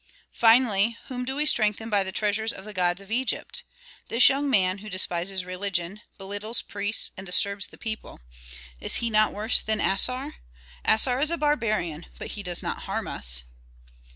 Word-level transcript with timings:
Finally, 0.33 0.97
whom 1.09 1.23
do 1.23 1.35
we 1.35 1.45
strengthen 1.45 1.87
by 1.87 2.01
the 2.03 2.11
treasures 2.11 2.51
of 2.51 2.65
the 2.65 2.73
gods 2.73 3.01
and 3.01 3.05
of 3.07 3.11
Egypt? 3.11 3.61
This 4.07 4.29
young 4.29 4.49
man 4.49 4.79
who 4.79 4.89
despises 4.89 5.45
religion, 5.45 6.01
belittles 6.17 6.63
priests, 6.63 7.11
and 7.15 7.23
disturbs 7.23 7.67
the 7.67 7.77
people. 7.77 8.19
Is 8.79 8.95
he 8.95 9.11
not 9.11 9.31
worse 9.31 9.61
than 9.61 9.79
Assar? 9.79 10.37
Assar 10.83 11.19
is 11.21 11.29
a 11.29 11.37
barbarian, 11.37 12.07
but 12.17 12.29
he 12.29 12.41
does 12.41 12.63
not 12.63 12.85
harm 12.89 13.07
us." 13.07 13.43